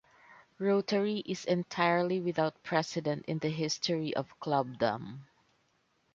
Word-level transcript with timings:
Rotary 0.57 1.19
is 1.27 1.45
entirely 1.45 2.19
without 2.19 2.63
precedent 2.63 3.23
in 3.27 3.37
the 3.37 3.51
history 3.51 4.15
of 4.15 4.33
clubdom. 4.39 5.27